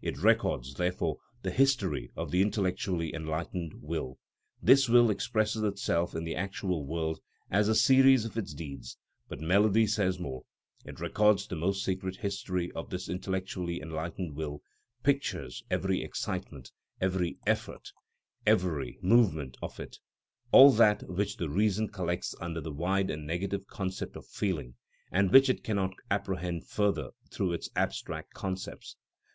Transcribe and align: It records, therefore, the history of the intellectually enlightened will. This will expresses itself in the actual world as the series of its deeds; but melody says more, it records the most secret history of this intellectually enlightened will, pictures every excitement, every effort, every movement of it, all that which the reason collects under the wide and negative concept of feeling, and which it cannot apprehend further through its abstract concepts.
It 0.00 0.16
records, 0.22 0.72
therefore, 0.72 1.18
the 1.42 1.50
history 1.50 2.10
of 2.16 2.30
the 2.30 2.40
intellectually 2.40 3.14
enlightened 3.14 3.74
will. 3.82 4.18
This 4.62 4.88
will 4.88 5.10
expresses 5.10 5.62
itself 5.62 6.14
in 6.14 6.24
the 6.24 6.34
actual 6.34 6.86
world 6.86 7.20
as 7.50 7.66
the 7.66 7.74
series 7.74 8.24
of 8.24 8.38
its 8.38 8.54
deeds; 8.54 8.96
but 9.28 9.42
melody 9.42 9.86
says 9.86 10.18
more, 10.18 10.44
it 10.86 11.00
records 11.00 11.46
the 11.46 11.56
most 11.56 11.84
secret 11.84 12.16
history 12.16 12.72
of 12.72 12.88
this 12.88 13.10
intellectually 13.10 13.78
enlightened 13.78 14.34
will, 14.34 14.62
pictures 15.02 15.62
every 15.70 16.02
excitement, 16.02 16.72
every 16.98 17.36
effort, 17.46 17.92
every 18.46 18.98
movement 19.02 19.58
of 19.60 19.78
it, 19.78 19.98
all 20.50 20.72
that 20.72 21.02
which 21.10 21.36
the 21.36 21.50
reason 21.50 21.88
collects 21.88 22.34
under 22.40 22.62
the 22.62 22.72
wide 22.72 23.10
and 23.10 23.26
negative 23.26 23.66
concept 23.66 24.16
of 24.16 24.24
feeling, 24.26 24.76
and 25.12 25.30
which 25.30 25.50
it 25.50 25.62
cannot 25.62 25.92
apprehend 26.10 26.66
further 26.66 27.10
through 27.30 27.52
its 27.52 27.68
abstract 27.76 28.32
concepts. 28.32 28.96